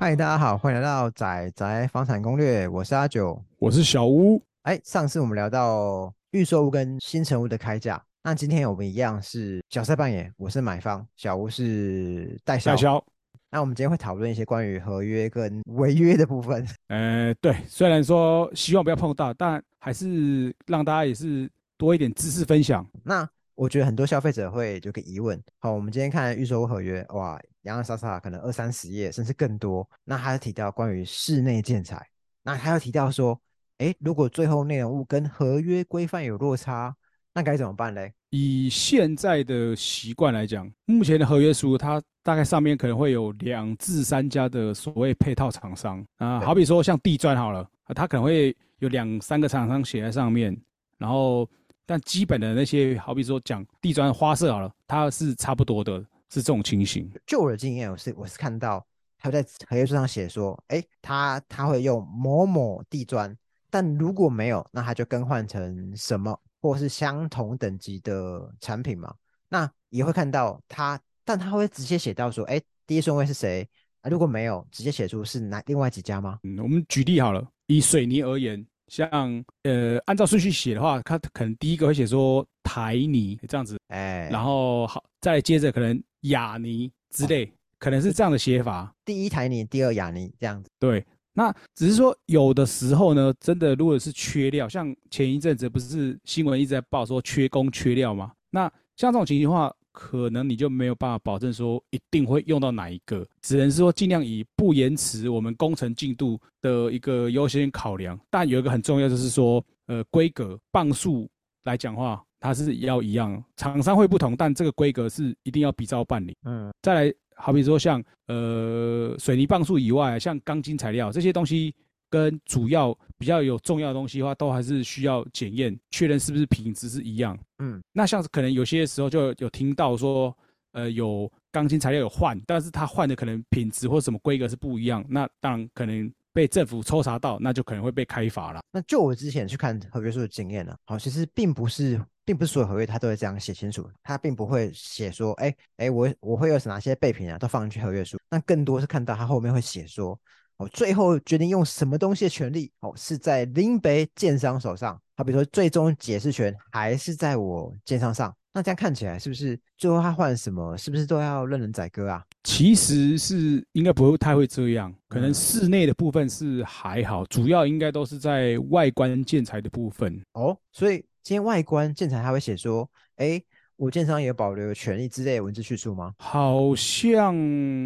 [0.00, 3.42] 嗨，大家好，欢迎来到仔仔房产攻略，我是阿九。
[3.58, 12.70] 我是小屋，哎，上次我们聊到预售屋跟新成屋的开价，那今天我们一样是角色扮演，我是买方，小屋是代销。
[12.70, 13.04] 代销。
[13.50, 16.64] 那我们今天会讨论一些关于合约跟违约的部分。
[16.86, 22.86] 呃，对，虽然说希望不要碰到，但还是让大家也是多一点知识分享。
[23.02, 23.28] 那
[23.58, 29.84] 我觉得很多消费者会有个疑问，好，我们今天看预售屋合约，哇，洋洋洒洒可能二三十页，甚至更多。
[30.04, 32.00] 那他提到关于室内建材，
[32.44, 33.36] 那他又提到说，
[33.78, 36.94] 哎，如果最后内容物跟合约规范有落差，
[37.34, 38.12] 那该怎么办嘞？
[38.30, 50.56] 以现在的习惯来讲，目前的合约书它大概上面可能会有两至三家的所谓配套厂商啊，好比说像地砖好了，啊它可能会有两三个厂商写在上面，
[50.96, 51.50] 然后
[51.88, 57.10] 但基本的那些好比说讲地砖花色好了，它是差不多的，是这种情形。
[57.26, 58.86] 就我的经验，我是我是看到
[59.16, 63.34] 他在合约书上写说，哎，他他会用某某地砖，
[63.70, 69.14] 但如果没有，那他就更换成什么或是相同等级的产品嘛。
[69.48, 73.66] 那也会看到他，但他会直接写到说，哎，第一顺位是谁
[74.02, 74.10] 啊？
[74.10, 76.38] 如果没有，直接写出是哪另外几家吗？
[76.42, 88.92] 嗯，我们举例好了，以水泥而言，像呃，按照顺序写的话，它可能第一个会写说台泥这样子，哎，然后好，再接着可能雅泥之类，可能是这样的写法。
[89.04, 90.68] 第一台泥，第二雅尼这样子。
[90.78, 98.32] 对，那只是说有的时候呢，真的如果是缺料，像前一阵子不是新闻一直在报说缺工缺料吗？
[98.50, 98.62] 那
[98.96, 108.16] 像这种情形的话，可能你就没有办法保证说一定会用到哪一个，只能是说尽量以不延迟我们工程进度的一个优先考量。
[108.30, 111.28] 但有一个很重要就是说，呃，规格磅数
[111.64, 116.36] 来讲话，它是要一样，厂商会不同，但这个规格是一定要比照办理。
[116.44, 121.74] 嗯，再来，好比说像呃水泥磅数以外，像钢筋材料这些东西，
[122.10, 127.38] 跟主要比较有重要的东西的话，都还是需要检验，确认是不是品质是一样。
[127.58, 130.36] 嗯，那像是可能有些时候就有听到说，
[130.72, 138.60] 呃，有钢筋材料有换，但是他换的可能品质或什么规格是不一样，那当然可能被政府抽查到，那就可能会被开罚了。
[138.70, 148.18] 那就我之前去看合约书的经验呢，好，其实并不是，并不是所有合约它都会这样写清楚，它并不会写说，哎哎，我我会有哪些备品啊，都放进去合约书。
[148.30, 150.16] 那更多是看到它后面会写说，
[150.58, 155.00] 哦，最后决定用什么东西的权利，哦，是在林北建商手上。
[155.16, 158.34] 好，比如说最终解释权还是在我建商上。
[158.52, 162.24] 那这样看起来是不是最后他换什么，是不是都要任人宰割啊？
[162.42, 170.20] 其实是应该不会太会这样，可能嗯室内的部分是还好，主要应该都是在外观建材的部分。
[170.32, 173.40] 哦，所以今天外观建材他会写说，哎，
[173.78, 176.12] 我建商也保留权利之类的文字叙述吗？
[176.18, 177.32] 好像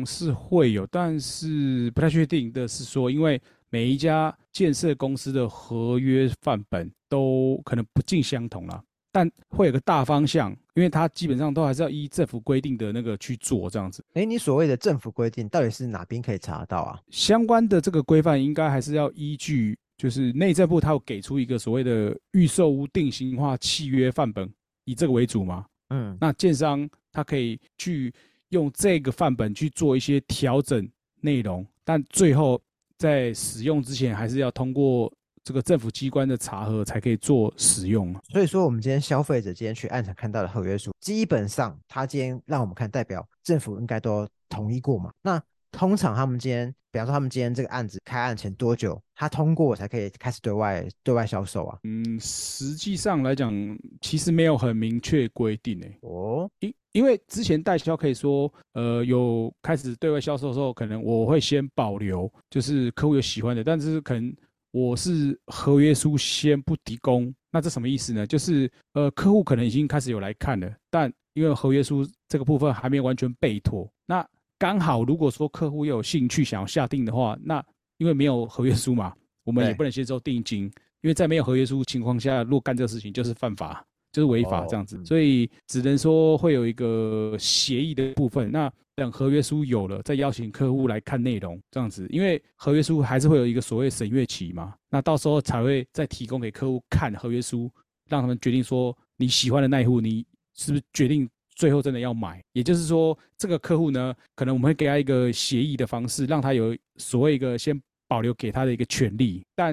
[0.07, 3.39] 是会有，但是不太确定的是说，因为
[3.69, 8.83] 每一家建设公司的合约范本都可能不尽相同啦，
[9.13, 14.03] 但会有个大方向，因为它基本上都还是要依政府规定的那个去做这样子。
[14.15, 16.99] 哎，你所谓的政府规定到底是哪边可以查到啊？
[17.11, 24.51] 相关的这个规范应该还是要依据，就是内政部它有给出一个所谓的预售屋定型化契约范本，
[24.87, 25.67] 以这个为主嘛。
[25.93, 28.13] 嗯，那建商他可以去
[28.49, 30.89] 用这个范本去做一些调整
[31.21, 32.61] 内容，但最后
[32.97, 35.13] 在使用之前还是要通过
[35.45, 38.15] 这个政府机关的查核才可以做使用。
[38.31, 45.13] 所以说我们今天消费者今天去暗场看到的合约书，基本上他今天让我们看，代表政府应该都同意过嘛。
[45.21, 51.79] 那通常他们今天，比方说他们今天这个案子开案前多久，他通过才可以开始对外对外销售啊？
[51.83, 53.53] 嗯，实际上来讲，
[54.01, 64.35] 其实没有很明确规定诶、哦，因因为之前代销可以说，呃，有开始对外销售的时候，可能我会先保留，就是客户有喜欢的，但是可能
[64.73, 67.35] 我是合约书先不提供。
[67.51, 68.27] 那这什么意思呢？
[68.27, 74.27] 就是呃，客户可能已经开始有来看了，但因为合约书这个部分还没有完全备妥，那
[74.63, 77.61] 刚好如果说客户又有兴趣想要下定的话，那
[77.99, 79.13] 因为没有合约书嘛，
[79.43, 80.67] 我们也不能接受定金，
[81.01, 83.85] 因为在没有合约书情况下，如果干这个事情就是犯法。
[84.13, 88.53] 就是违法哦这样子，嗯所以只能说会有一个协议的部分。
[88.53, 97.71] 那等合约书有了，再邀请客户来看内容这样子，因为合约书还是会有一个所谓审阅期嘛，那到时候才会再提供给客户看合约书，
[98.11, 101.27] 让他们决定说你喜欢的那一户，你是不是决定
[101.63, 102.43] 最后真的要买？
[102.55, 109.45] 也就是说，这个客户呢，可能我们会给他一个协议的方式，让他有所谓一个先保留给他的一个权利。
[109.55, 109.73] 但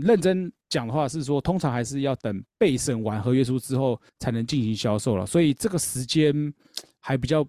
[0.00, 6.32] 认真讲的话是说，通常还是要等备审完合约书之后才能进行销售了，所以这个时间
[7.00, 7.46] 还比较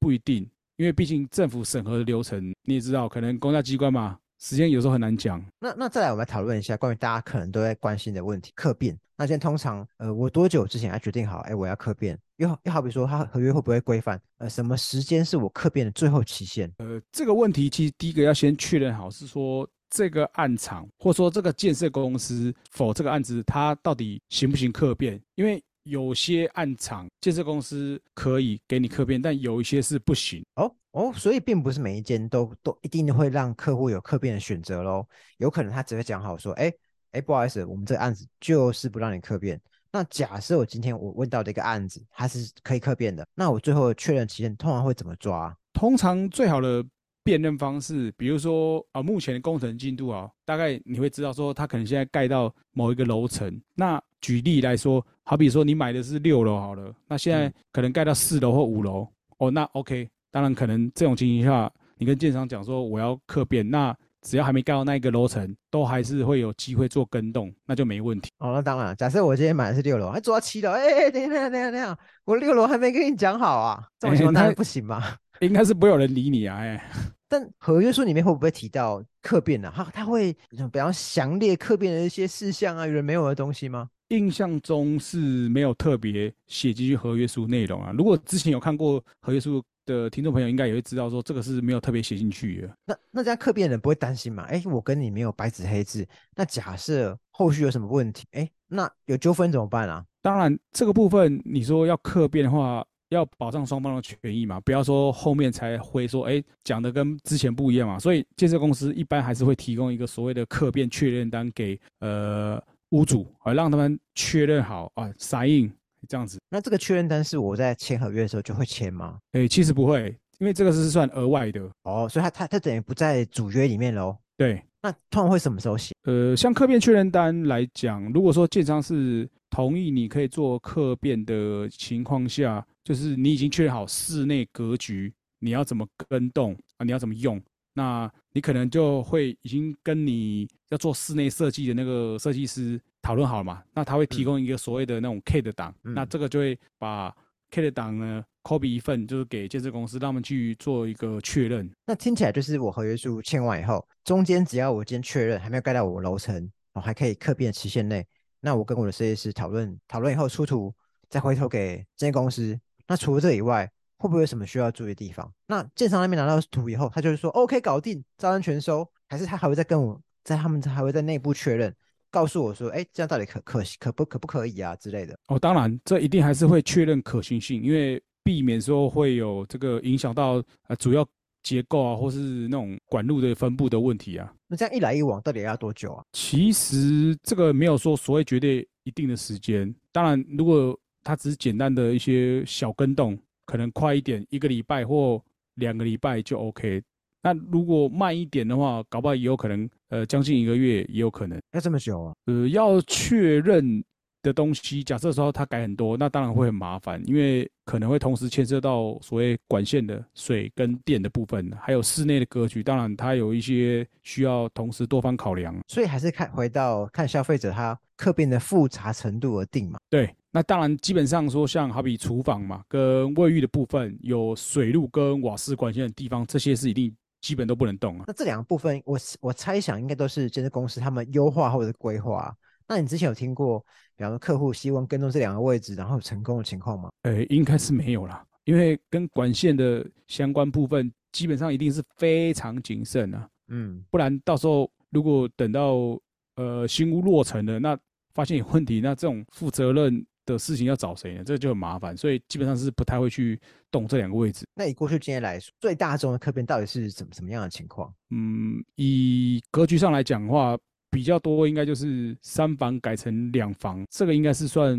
[0.00, 0.48] 不一定。
[0.78, 5.44] 因为毕竟政府审核的流程你也知道，可能公家机关嘛，时间有时候很难讲。
[5.58, 8.96] 那那再来，我们来讨论一下关于大家可能都在关心的问题——客变。
[9.16, 12.18] 那现在通常，呃，我多久之前要决定好，哎，我要客变？
[12.36, 14.20] 又又好比说，它合约会不会规范？
[14.36, 16.70] 呃，什么时间是我客变的最后期限？
[16.78, 25.18] 呃，这个问题其实第一个要先确认好，是说这个案场或者说这个建设公司否这个案子，它到底行不行客变？
[25.36, 30.44] 因为有些案场建设公司可以给你客变，但有一些是不行。
[30.56, 35.06] 哦哦，所以并不是每一间都都一定会让客户有客变的选择喽。
[35.36, 36.72] 有可能他只会讲好说，哎。
[37.12, 39.58] 哎，不好意思，我们这个案子就是不让你客变。
[39.90, 45.56] 那假设我今天我问到的一个案子，它是可以客变的，那我最后确认期限通常会怎么抓？
[45.72, 46.84] 通常最好的
[47.22, 53.58] 辨认方式，比如说啊，目前的工程进度啊，大概你会知道说，它可能现在盖到某一个楼层。
[53.74, 59.08] 那举例来说，好比说你买的是六楼好了，那现在可能盖到四楼或五楼，
[59.38, 60.06] 哦，那 OK。
[60.30, 63.96] 当然，可能这种情形下，你跟建商讲说我要客变，那。
[64.22, 68.28] 只要还没盖到那一个楼层，都还是会有机会做跟动，那就没问题。
[68.38, 75.00] 哦，那当然，假设我今天买的是六楼，还做到七楼，哎哎，等一下，等一下，等一下，我六楼还没跟你讲好啊，这种情况当然不行嘛。
[75.38, 76.90] 应该是不会有人理你啊，哎。
[77.28, 79.72] 但合约书里面会不会提到客变呢？
[79.72, 83.88] 他他会比较详列客变的一些事项啊，有人没有的东西吗？
[84.08, 85.18] 印象中是
[85.50, 87.92] 没有特别写进去合约书内容啊。
[87.96, 89.62] 如果之前有看过合约书。
[89.86, 92.76] 的听众朋友应该也会知道，说这个是没有特别写进去的。
[92.84, 94.42] 那那这样客变人不会担心嘛？
[94.42, 100.04] 哎，我跟你没有白纸黑字，那假设后续有什么问题，哎，那有纠纷怎么办啊？
[100.20, 107.98] 当然，这个部分你说要客变的话，要保障双方的权益嘛，不要说后面才会说，哎，讲的跟之前不一样嘛。
[107.98, 112.60] 所以建设公司一般还是会提供一个所谓的客变确认单给呃
[112.90, 115.70] 屋主，而让他们确认好啊，sign。
[116.08, 119.18] 这样子，那这个确认单是我在签合约的时候就会签吗？
[119.32, 124.16] 诶，其实不会，因为这个是算额外的哦，所以它它它等于不在主约里面喽。
[124.36, 125.94] 对，那通常会什么时候写？
[126.04, 136.84] 呃，像客变确认单来讲，如果说建商是同意你可以做客变的情况下，就是你已经确认好室内格局，你要怎么跟动啊？
[136.84, 137.40] 你要怎么用？
[137.72, 142.80] 那你可能就会已经跟你要做室内设计的那个设计师。
[143.06, 143.62] 讨论好了嘛？
[143.72, 147.14] 那他会提供一个所谓的那种 K 的档，那这个就会把
[147.52, 151.70] K 的档呢，copy 一份，就是给建设公司，让他们去做一个确认。
[151.86, 158.04] 那听起来就是我合约书签完以后，中间只要我今天确认还没有盖到我楼层，哦，还可以客变期限内，
[158.40, 160.74] 那我跟我的设计师讨论讨论以后出图，
[161.08, 162.58] 再回头给建设公司。
[162.88, 165.32] 那除了这以外，会不会有什么需要注意的地方？
[165.46, 171.72] 那建商那边拿到图以后，他就是说 OK 搞定，照单全收，还是他还会再跟我在他们还会在内部确认？
[172.16, 175.14] 告诉我说，哎，这样到底可可可不可不可以啊之类的？
[175.26, 181.06] 哦，当然，这一定还是会确认可行性，因为避免说会有这个影响到呃主要
[181.42, 182.18] 结构啊，或是
[182.48, 184.32] 那种管路的分布的问题啊。
[184.48, 186.02] 那这样一来一往到底要多久啊？
[186.14, 189.74] 其实这个没有说所谓绝对一定的时间。
[189.92, 190.74] 当然，如果
[191.04, 195.22] 它只是简单的一些小跟动，可能快一点，一个礼拜或
[195.56, 196.82] 两个礼拜就 OK。
[197.26, 201.36] 那如果慢一点的话，搞不好也有可能，呃，将近一个月也有可能。
[201.50, 202.14] 要这么久啊？
[202.26, 203.82] 呃，要确认
[204.22, 215.52] 的东西，假设说它改很多，那当然会很麻烦，因为可能会同时牵涉到所谓管线的水跟电的部分，还有室内的格局，当然它有一些需要同时多方考量。
[215.66, 219.80] 所以还是看回到看消费者他客变的复杂程度而定嘛。
[219.90, 226.94] 对，那当然基本上说，像好比厨房嘛，跟卫浴的部分，有水路跟瓦斯管线的地方，这些是一定。
[227.26, 228.04] 基本都不能动啊。
[228.06, 232.32] 那这两个部分，我我猜想应该都是建设公司他们优化或者规划。
[232.68, 233.58] 那你之前有听过，
[233.96, 236.88] 比方说客户希望跟踪这两个位置，然后成功的情况吗？
[237.02, 243.28] 呃，应该是没有啦，因为跟管线的相关部分，基本上一定是非常谨慎啊。
[243.48, 246.00] 嗯，不然到时候如果等到
[246.36, 247.76] 呃新屋落成了，那
[248.14, 250.06] 发现有问题，那这种负责任。
[250.26, 251.24] 的事情要找谁呢？
[251.24, 253.40] 这就很麻烦，所以基本上是不太会去
[253.70, 254.44] 动这两个位置。
[254.54, 257.90] 那以过去经验来说，最大众的客变到底是怎么怎么样的情况？
[258.10, 260.58] 嗯，以格局上来讲的话，
[260.90, 264.78] 比较多应该就是三房改成两房，这个应该是算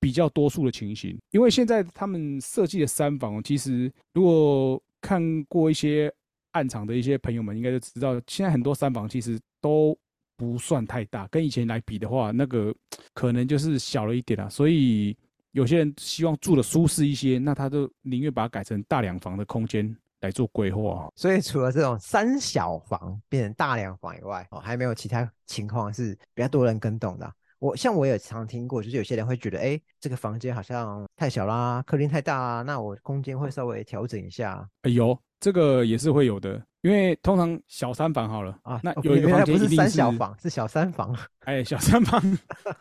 [0.00, 1.16] 比较多数的情形。
[1.30, 6.12] 因为现在他们设计的三房，其实如果看过一些
[6.52, 9.96] 暗场的一些朋友们，应该就知道，现在很多三房其实都。
[10.36, 12.74] 不算太大，跟以前来比的话，那个
[13.14, 14.48] 可能就是小了一点啦。
[14.48, 15.16] 所以
[15.52, 21.08] 有些人希望住的舒适一些，那他就宁愿把它改成大两房的空间来做规划。
[21.16, 27.32] 所以除了这种三小房变成大两房以外，哦，还没有其他情况是比较多人跟动的。
[27.58, 34.68] 我像我也常听过，就是有些人会觉得，哎，这个房间好像太小啦，客厅太大啦，那我空间会稍微调整一下。
[34.82, 41.12] 有这个也是会有的，因为通常小三房好了啊，那有一个房间不是三小房，是小三房。
[41.40, 42.22] 哎，小三房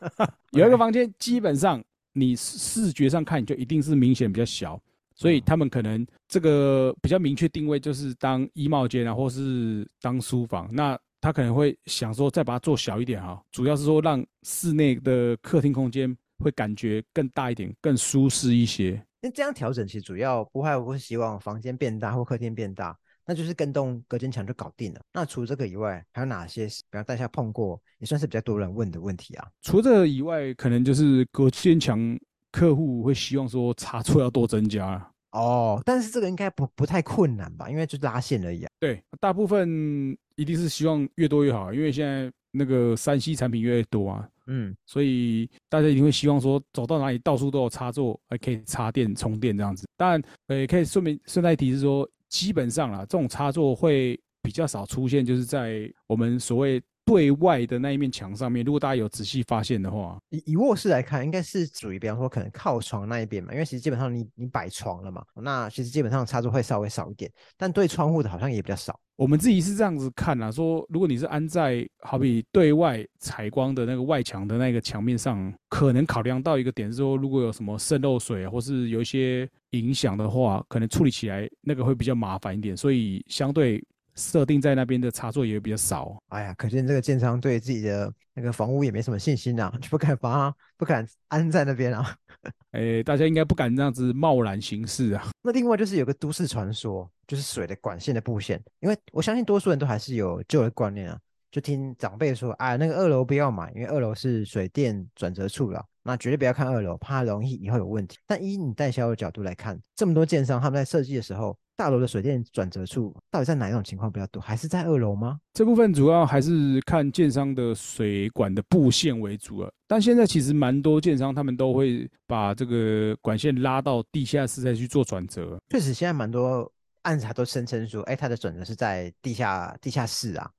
[0.54, 1.84] 有一个房间，基本上
[2.14, 4.80] 你视觉上看就一定是明显比较小。
[5.16, 10.70] 所以他们可能这个比较明确定位就是当衣帽间啊，或是当书房。
[10.72, 19.04] 那他可能会想说再把它做小一点哈，主要是说让室内的客厅空间会感觉更大一点，更舒适一些。
[19.20, 22.96] 那这样调整其实主要不外乎是希望房间变大或客厅变大，
[23.26, 25.02] 那就是跟动隔间墙就搞定了。
[25.14, 29.48] 那除这个以外，还有哪些比方大家碰过也算是比较多人问的问题啊？
[29.62, 32.18] 除这个以外，可能就是隔间墙。
[32.52, 37.70] 客户会希望说插座要多增加哦，但是这个应该不不太困难吧？
[37.70, 38.70] 因为就拉线而已啊。
[38.80, 44.26] 对，大部分一定是希望越多越好，因为现在那个三 C 产品越来越多啊。
[44.48, 49.86] 嗯，所以大家一定会希望说走到哪里到处都有插座，还可以插电充电这样子。
[49.98, 56.82] 当然，呃，可以顺便顺带提是说，基本上啦，这种插座会比较少出现，就是在我们所谓。
[57.06, 69.00] 对外的那一面墙上面，如果大家有仔细发现的话，以以卧室来看，应该是属于比方说可能靠床那一边嘛，因为其实基本上你你摆床了嘛，那其实基本上插座会稍微少一点，但对窗户的好像也比较少。
[69.18, 83.82] 我们自己是这样子看啊，说如果你是安在好比对外采光的那个外墙的那个墙面上，可能考量到一个点是说，如果有什么渗漏水或是有一些影响的话，可能处理起来那个会比较麻烦一点，所以相对。
[84.16, 86.18] 设定在那边的插座也比较少。
[86.30, 92.16] 哎呀，可见这个建商对自己的那个房屋也没什么信心啊， 就不敢把它不敢安在那边啊。
[92.72, 95.28] 哎，大家应该不敢这样子贸然行事啊。
[95.42, 101.18] 那另外就是有个都市传说，就是水的管线的布线，因为我相信多数人都还是有旧的观念啊，
[101.52, 108.18] 就听长辈说，哎，那个二楼不要买，因为二楼是水电转折处了，那绝对不要看二楼，怕容易以后有问题。
[108.26, 111.58] 但以你代销的角度来看，这么多建商他们在设计的时候。
[111.78, 114.42] 大楼的水电转折处到底在哪一种情况比较多？
[114.42, 115.38] 还是在二楼吗？
[115.52, 119.70] 这部分主要还是看建商的水管的布线为主了。
[119.86, 125.60] 但现在其实蛮多建商他们都会把这个管线拉到地下室再去做转折。
[125.70, 126.72] 确实，现在蛮多
[127.02, 130.50] 案子都声称说，哎，它的转折是在地下地下室啊。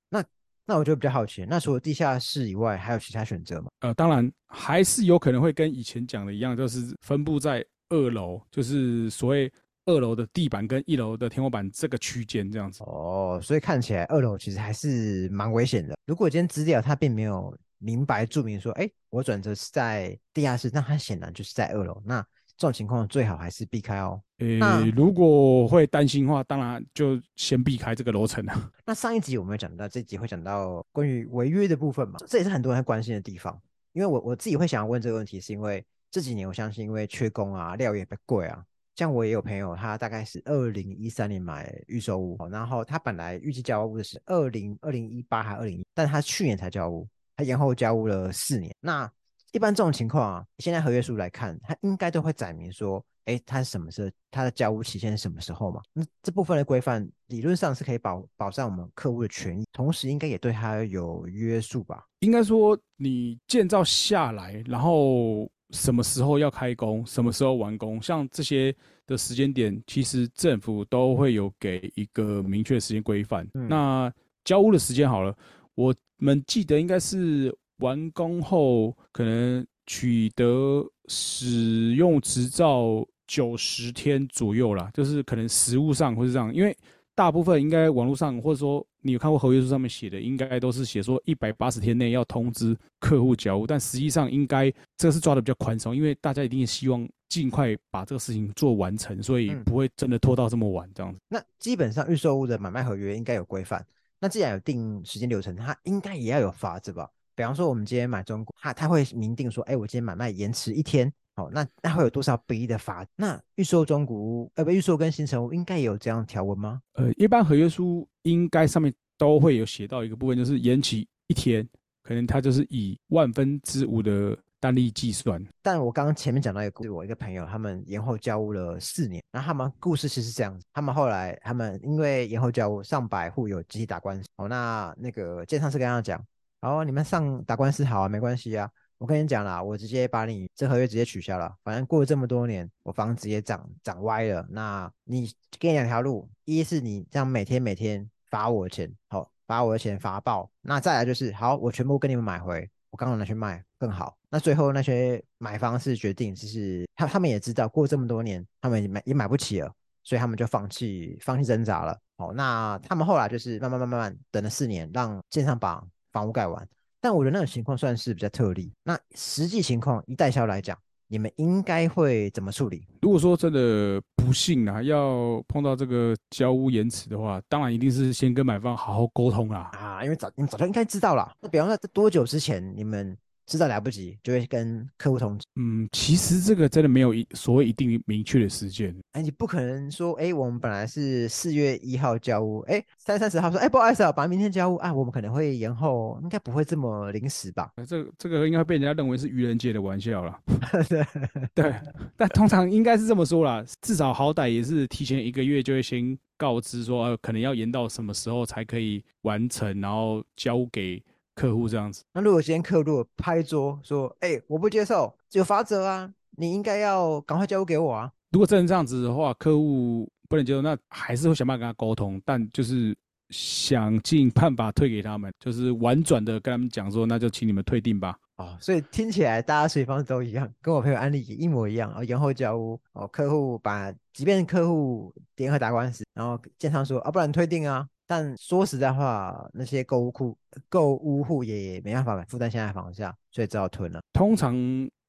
[0.66, 3.68] 那那我就比较好奇，那除了地下室以外，还有其他选择吗？
[3.80, 9.52] 呃，当然还是有可能会跟以前讲的一样，就是分布在二楼，就是所谓。
[9.88, 15.94] 二楼的地板跟一楼的天花板这个区间这样子哦，所以看起来二楼其实还是蛮危险的。
[16.06, 22.02] 如果今天资料它并没有明白注明说，哎，我转折是在地下室，那它显然就是在二楼。
[22.04, 22.20] 那
[22.56, 24.20] 这种情况最好还是避开哦。
[24.38, 28.70] 呃，如果会担心的话，当然就先避开这个楼层了。
[28.84, 32.18] 那上一集我们有讲到，这集会讲到关于违约的部分嘛？
[32.28, 33.58] 这也是很多人关心的地方。
[33.92, 38.62] 因为我我自己会想要问这个问题，是因为这几年我相信因为缺工啊，料也比较贵啊。
[38.94, 48.74] 像我也有朋友，他大概是二零一三年买预售屋，然后他本来预计交屋的是二零二零一八还二零一，但他去年才交屋，他延后交屋了四年。
[48.80, 49.10] 那
[49.52, 55.80] 一般这种情况啊，现在合约书来看，他应该都会载明说，哎，它是什么时候，他的交屋期限是什么时候嘛？
[55.92, 62.04] 那这部分的规范理论上是可以保保障我们客户的权益，同时应该也对他有约束吧？
[62.20, 65.48] 应该说你建造下来，然后。
[65.70, 68.72] 什么时候要开工，什么时候完工，像这些
[69.04, 73.44] 的时间点，其实政府都会有给一个明确的时间规范。
[73.52, 74.10] 那
[74.44, 75.36] 交屋的时间好了，
[75.74, 86.76] 我们记得应该是完工后可能取得使用执照九十天左右啦，就是可能实物上会是这样，因为。
[87.16, 101.18] 大部分应该网络上，或者说你有看过合约书上面写的，应该都是写说一百八十天内要通知客户交屋，但实际上应该这个是抓的比较宽松，因为大家一定希望尽快把这个事情做完成，所以不会真的拖到这么晚这样子。
[101.30, 103.82] 那基本上预售屋的买卖合约应该有规范，
[104.20, 107.08] 那既然有定时间流程，它应该也要有法子吧？
[107.34, 111.10] 比方说我们今天买中古，它它会明定说，哎，我今天买卖延迟一天。
[111.36, 113.06] 好，那那会有多少比例的罚？
[113.14, 116.80] 那预售中古屋，呃不，预售跟新成屋应该有这样条文吗？
[116.94, 121.68] 呃，一般合约书应该上面都会有写到一个部分，就是延期一天，
[122.02, 125.44] 可能它就是以万分之五的单利计算。
[125.60, 134.26] 但我刚刚前面讲到一个故事，我一个朋友他们延后交屋了四年，那他们故事其实是这样子，他们后来他们因为延后交屋，上百户有集体打官司。
[134.36, 136.18] 哦，那那个建商是跟他讲，
[136.62, 138.70] 哦，你们上打官司好啊，没关系啊。
[138.98, 141.54] 我跟你讲啦，我直接把你这合约直接取消了。
[141.62, 144.46] 反正过了这么多年，我房子也涨涨歪了。
[144.50, 154.16] 那你给你两条路：一是你这样每天每天罚我的钱，好，把我的钱罚爆；那再来就是，好，我全部跟你们买回，我刚好拿去卖，更好。
[154.30, 159.70] 那最后那些买方是决定，就是他他们也知道过这么多年，他们也买也买不起了，
[160.02, 161.98] 所以他们就放弃放弃挣扎了。
[162.16, 166.66] 好，那他们后来就是慢慢慢慢慢等了四年，让建商把房屋盖完。
[167.06, 168.72] 但我觉得那种情况算是比较特例。
[168.82, 172.84] 那实际情况，以代销来讲，你们应该会怎么处理？
[173.00, 179.70] 如果说真的不幸啊，要碰到这个交屋延迟的话，当然一定是先跟买方好好沟通啦。
[179.74, 181.32] 啊，因为早你们早就应该知道了。
[181.40, 183.16] 那比方说，在多久之前你们？
[183.46, 185.46] 知道来不及，就会跟客户通知。
[185.54, 188.94] 嗯，其实这个真的没有一所谓一定明确的时间。
[189.12, 197.70] 哎，你不可能说，哎，我们本来是四月一号交屋，哎，三三十号说，哎，不好意思啊，把明天交屋啊，我们可能会延后，应该不会这么临时吧？
[197.86, 200.38] 这这个应该被人家认为是愚人节的玩笑了。
[200.88, 201.06] 对
[201.54, 201.74] 对，
[202.16, 211.00] 但通常应该是这么说啦，至少好歹也是提前一个月就会先告知说，呃，可能要延到什么时候才可以完成，然后交给。
[211.36, 222.96] 客户这样子，那如果今天客户拍桌说：“哎，我不接受，有法则啊，你应该要赶快交给我啊。”如果真的这样子的话，客户不能接受，那还是会想办法跟他沟通，但就是
[223.28, 232.02] 想尽办法退给他们，就是婉转的跟他们讲说：“那就请你们退订吧。”哦，所以听起来大家处理方式都一样，跟我朋友案例一模一样哦。
[232.02, 240.36] 延后交屋哦，客户把，即便客户联合打官司，然后建商说：“啊，不然退订啊。”但说实在话，那些购物库、
[240.68, 244.00] 购物户也没办法负担现在房价，所以只好吞了。
[244.12, 244.54] 通常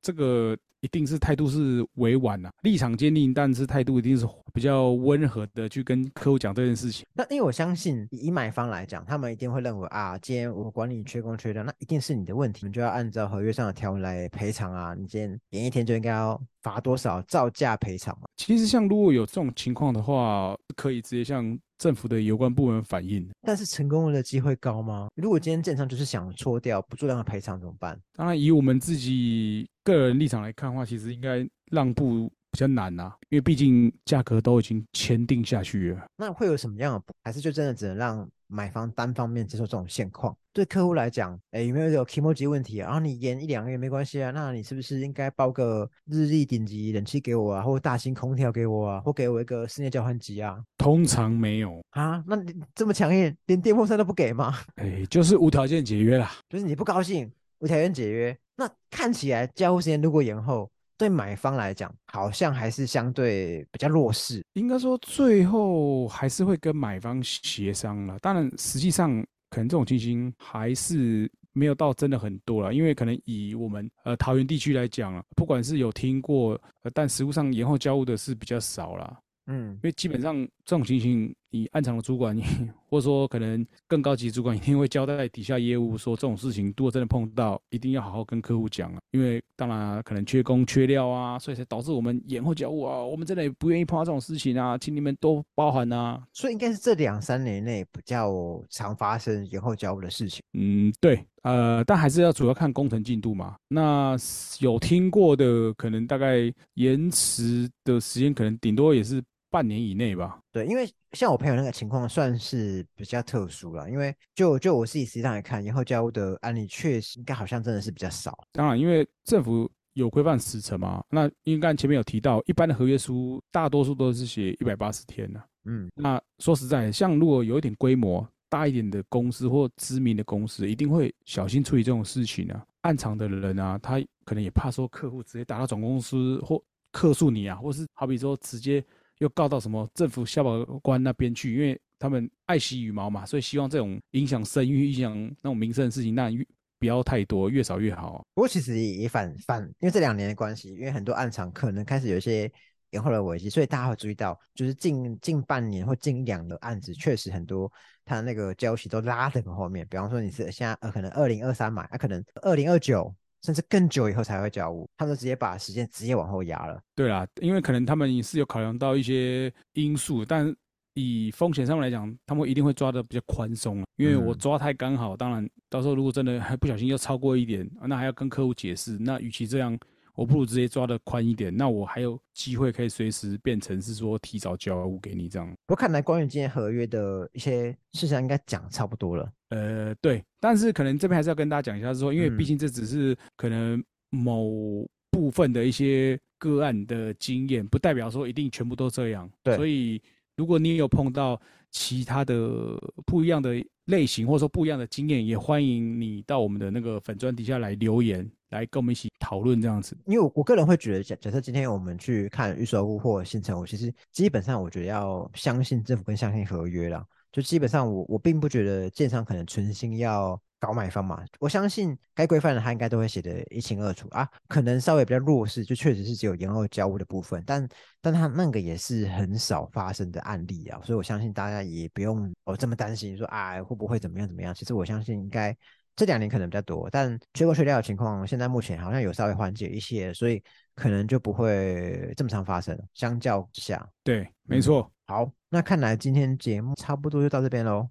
[0.01, 7.05] 这个一定是态度是委婉的，立场坚定，但是态度一定是比较温和的去跟客户讲这件事情。
[7.13, 14.95] 那因为我相信，以买方来讲，他们一定会认为啊，今天我管理缺工缺料，那一定是你的问题，你就要按照合约上的条文来赔偿啊。
[14.95, 18.27] 你今天延一天就应该要罚多少，照价赔偿嘛。
[18.37, 21.57] 其实像如果有这种情况的话，可以直接向。
[21.77, 25.07] 政府的有关部门反映，但是成功的机会高吗？
[25.15, 27.99] 如果今天建商就是想搓掉，不做任何赔偿怎么办？
[28.15, 36.05] 当然，以我们自己个人立场来看的话，其实应该让步比较难呐，因为毕竟价格都已经签订下去了。
[36.17, 37.13] 那会有什么样的？
[37.23, 38.29] 还是就真的只能让？
[38.47, 42.85] 买方单方面接受这种现况，对客户来讲，哎，有没有有 k m o j i 问题啊？
[42.85, 50.57] 然后你延一两个月没关系啊，那你是不是应该包个日历顶级冷气给我啊，或大型空调给我啊，或给我一个室内交换机啊？
[50.77, 54.55] 通常没有啊，那你这么强硬，连电风扇都不给吗？
[54.75, 58.37] 哎，就是无条件解约啦，就是你不高兴，无条件解约。
[58.55, 60.69] 那看起来交付时间如果延后。
[60.97, 64.43] 对买方来讲，好像还是相对比较弱势。
[64.53, 68.17] 应该说，最后还是会跟买方协商了。
[68.19, 69.09] 当然，实际上
[69.49, 72.73] 可能这种情形还是没有到真的很多了。
[72.73, 76.59] 因为可能以我们呃桃园地区来讲啊，不管是有听过，
[76.93, 79.19] 但实物上延后交物的是比较少了。
[79.45, 82.43] 嗯，因为基本上这种情形，你暗场的主管，你
[82.89, 88.99] 或者说可能更高级主管，一定会交代底下业务说，这种事情如果真的碰到，一定要好好跟客户讲啊。
[89.11, 93.03] 因为当然可能缺工缺料啊，所以才导致我们延后交物啊。
[93.03, 96.21] 我们真的也不愿意碰到这种事情啊，请你们多包涵啊。
[96.33, 100.41] 所以应该是这两三年内比较常发生延后交物的事情。
[100.53, 103.55] 嗯，对，呃，但还是要主要看工程进度嘛。
[103.67, 104.15] 那
[104.59, 109.23] 有听过的，可能大概延迟的时间，可能顶多也是。
[109.49, 110.39] 半年以内吧。
[110.51, 118.37] 对，因为像我朋友那个情况算是比较特殊了，因为就就我自己实际上来看，延后交屋的案例确实应该好像真的是比较少。
[118.51, 125.41] 当然，因为政府有规范时程嘛，那应该前面有提到，一般的合约书大多数都是写一百八十天的。
[125.65, 132.65] 嗯，那说实在，像如果有一点规模大一点的公司或知名的公司，一定会小心处理这种事情啊。
[132.81, 138.83] 暗场的人啊，他可能也怕说客户直接打到总公司或客诉你啊，或是好比说直接。
[139.19, 141.53] 又告到什么政府消保官那边去？
[141.55, 146.45] 因为他们爱惜羽毛嘛，所以希望这种影响声誉、影响那种名声的事情，那越
[146.79, 148.23] 不要太多，越少越好。
[148.35, 152.51] 不过其实也反反，因为这两年的关系，因为很多暗场可能开始有一些
[152.91, 157.71] 延后的危机，所以大家会注意到，就是近近半年或近一两的案子，确实很多，
[158.05, 159.87] 他那个交期都拉得很后面。
[159.89, 163.13] 比方说你是现在呃可能二零二三买，那可能二零二九。
[163.47, 166.77] 甚至更久以后才会交屋，他们直接把时间直接往后压了。
[166.93, 170.53] 对啦，因为可能他们是有考量到一些因素，但
[170.95, 178.97] 以风险上面来讲，他们一定会抓的比较宽松因为我抓太刚好，当然到时候如果真的还 不小心又超过一点，那还要跟客户解释。
[178.99, 179.79] 那与其这样。
[180.17, 185.47] 我不如直接抓的宽一点，那我还有机会可以随时变成是说提早交物给你这样。
[185.67, 189.31] 我看来关于今天合约的一些事情应该讲差不多了。
[189.49, 199.29] 呃，对，但是可能这边还是要跟大家讲一下，是说因为毕竟这只是可能某部分的一些个案的经验，不代表说一定全部都这样。
[199.43, 200.01] 对，所以
[200.37, 201.39] 如果你有碰到
[201.71, 209.97] 其他的不一样的类型，或者说不一样的经验，也欢迎你到我们的那个粉砖底下来留言，来跟我们一起讨论这样子。
[210.05, 217.05] 因为我我个人会觉得，假假设今天我们去看预售屋或新城我，其实基本上我觉得要相信政府跟相信合约啦。
[217.31, 220.39] 就基本上我我并不觉得建商可能存心要。
[220.59, 224.27] 搞买方嘛，我相信该规范的他应该都会写得一清二楚啊。
[224.47, 227.67] 可能稍微比较弱势，就确实是只有延后交屋的部分，但
[228.01, 234.53] 但他那个也是很少发生的案例啊，所以我相信大家也不用哦这么担心，说啊会不会怎么样怎么样。
[234.53, 235.55] 其实我相信应该
[235.95, 240.41] 这两年可能比较多，但缺工缺料的情况现在目前好像有稍微缓解一些，所以
[240.75, 242.77] 可能就不会这么常发生。
[242.93, 244.91] 相较之下，对，没错。
[245.05, 247.89] 好，那看来今天节目差不多就到这边喽。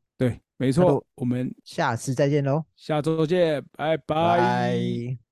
[0.58, 5.26] 对，没错，我们下次再见喽，下周见，拜拜。